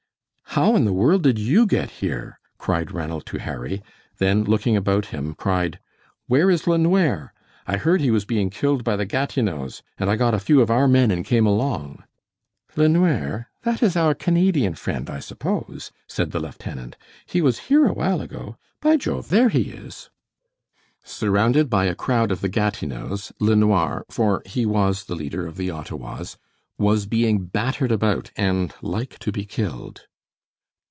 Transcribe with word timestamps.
"How 0.55 0.75
in 0.75 0.83
the 0.83 0.91
world 0.91 1.23
did 1.23 1.39
YOU 1.39 1.65
get 1.65 1.89
here?" 1.89 2.37
cried 2.57 2.91
Ranald 2.91 3.25
to 3.27 3.37
Harry; 3.37 3.81
then, 4.17 4.43
looking 4.43 4.75
about 4.75 5.05
him, 5.05 5.33
cried: 5.33 5.79
"Where 6.27 6.51
is 6.51 6.63
LeNware? 6.63 7.29
I 7.65 7.77
heard 7.77 8.01
he 8.01 8.11
was 8.11 8.25
being 8.25 8.49
killed 8.49 8.83
by 8.83 8.97
the 8.97 9.05
Gatineaus, 9.05 9.81
and 9.97 10.09
I 10.09 10.17
got 10.17 10.33
a 10.33 10.39
few 10.41 10.59
of 10.59 10.69
our 10.69 10.89
men 10.89 11.09
and 11.09 11.23
came 11.23 11.45
along." 11.45 12.03
"LeNware? 12.75 13.45
That 13.63 13.81
is 13.81 13.95
our 13.95 14.13
Canadian 14.13 14.73
friend, 14.75 15.09
I 15.09 15.19
suppose," 15.19 15.93
said 16.05 16.31
the 16.31 16.41
lieutenant. 16.41 16.97
"He 17.25 17.41
was 17.41 17.57
here 17.71 17.85
a 17.85 17.93
while 17.93 18.19
ago. 18.19 18.57
By 18.81 18.97
Jove! 18.97 19.29
There 19.29 19.47
he 19.47 19.71
is." 19.71 20.09
Surrounded 21.01 21.69
by 21.69 21.85
a 21.85 21.95
crowd 21.95 22.29
of 22.29 22.41
the 22.41 22.49
Gatineaus, 22.49 23.31
LeNoir, 23.39 24.03
for 24.09 24.41
he 24.45 24.65
was 24.65 25.05
the 25.05 25.15
leader 25.15 25.47
of 25.47 25.55
the 25.55 25.71
Ottawas, 25.71 26.35
was 26.77 27.05
being 27.05 27.45
battered 27.45 27.93
about 27.93 28.31
and 28.35 28.73
like 28.81 29.17
to 29.19 29.31
be 29.31 29.45
killed. 29.45 30.07